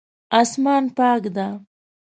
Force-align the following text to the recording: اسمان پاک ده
اسمان 0.41 0.83
پاک 0.97 1.23
ده 1.35 1.47